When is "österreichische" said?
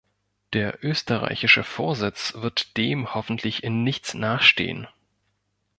0.83-1.63